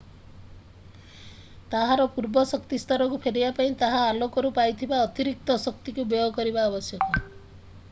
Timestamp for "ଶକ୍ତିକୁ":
5.69-6.09